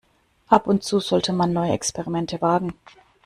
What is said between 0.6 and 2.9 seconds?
und zu sollte man neue Experimente wagen.